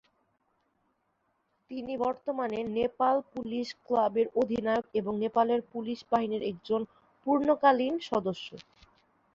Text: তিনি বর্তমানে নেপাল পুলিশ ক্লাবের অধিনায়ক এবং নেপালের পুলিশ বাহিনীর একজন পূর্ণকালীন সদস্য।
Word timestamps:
তিনি 1.71 1.93
বর্তমানে 1.97 2.59
নেপাল 2.77 3.15
পুলিশ 3.33 3.67
ক্লাবের 3.85 4.27
অধিনায়ক 4.35 4.85
এবং 4.93 5.13
নেপালের 5.23 5.61
পুলিশ 5.73 5.99
বাহিনীর 6.11 6.43
একজন 6.51 6.81
পূর্ণকালীন 7.25 7.93
সদস্য। 8.09 8.47